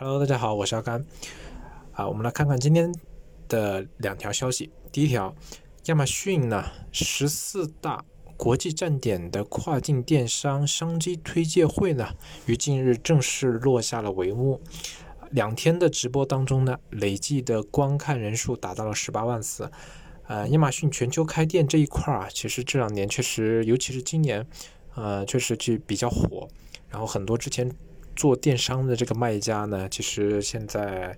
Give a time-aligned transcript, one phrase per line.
[0.00, 1.04] Hello，大家好，我是阿甘。
[1.90, 2.94] 啊，我们来看看今天
[3.48, 4.70] 的两条消息。
[4.92, 5.34] 第一条，
[5.86, 8.04] 亚马逊呢十四大
[8.36, 12.14] 国际站点的跨境电商商机推介会呢，
[12.46, 14.60] 于近日正式落下了帷幕。
[15.32, 19.68] 两天的直播当中呢，累计的观看人数达到了十八万次。
[20.28, 24.46] 呃，亚马逊全球开店这一块啊，其实这两年确实，尤其是今年，
[24.94, 26.46] 呃，确实就比较火。
[26.88, 27.68] 然后很多之前。
[28.18, 31.16] 做电商的这个卖家呢，其实现在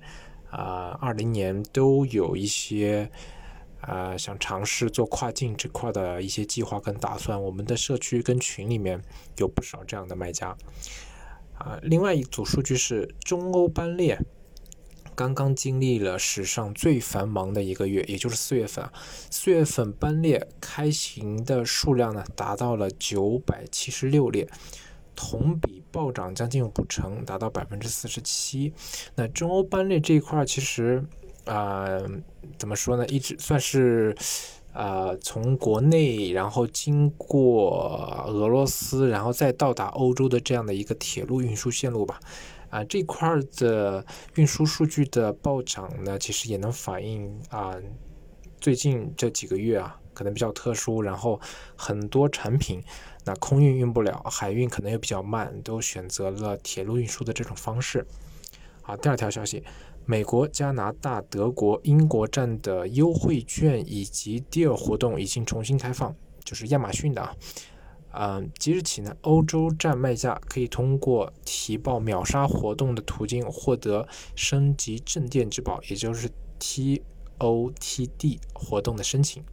[0.51, 3.11] 啊，二零年都有一些
[3.81, 7.43] 啊想尝试做跨境这块的一些计划跟打算。
[7.43, 9.01] 我们的社区跟群里面
[9.39, 10.55] 有不少这样的卖家
[11.55, 11.81] 啊。
[11.83, 14.19] 另外一组数据是中欧班列
[15.15, 18.85] 刚刚经历了史上最繁忙的一个月，也就是四月份。
[19.31, 24.47] 四月份班列开行的数量呢，达到了九百七十六列。
[25.15, 28.73] 同比暴涨将近五成，达到百分之四十七。
[29.15, 31.05] 那中欧班列这一块其实
[31.45, 31.87] 啊，
[32.59, 33.07] 怎么说呢？
[33.07, 34.17] 一直算是
[34.73, 42.21] 啊，从国内然后经过俄罗斯，然后再到达欧洲的这样的一个铁路运输线路吧。
[42.71, 44.05] 啊，这块的
[44.37, 47.75] 运输数据的暴涨呢，其实也能反映啊，
[48.61, 49.97] 最近这几个月啊。
[50.13, 51.41] 可能比较特殊，然后
[51.77, 52.83] 很多产品
[53.25, 58.05] 那空运运不了，海运可能又比较慢，都选择了铁路运输的这种方式。
[58.83, 59.65] 好，第二条消息，
[60.05, 67.35] 美国、加拿大、德国、英国站的优惠券以及 Deal 活动已经重新开放，就是亚马逊的啊，
[68.13, 77.01] 嗯，即日起呢，欧洲站卖家可以通过提报秒杀活动的途径获得升级镇店之宝，也就是 T
[77.41, 79.45] O T D 活动的申请。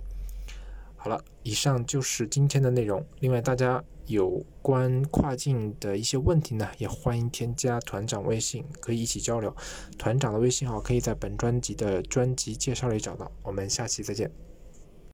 [0.96, 3.06] 好了，以上就是今天的内容。
[3.20, 9.56] 另外，大家有关跨境的一些问题呢，也欢迎添加团长微信，可以一起交流。
[9.98, 13.32] 团长的微信号可以在本专辑的专辑介绍里找到。
[13.44, 14.32] 我们下期再见。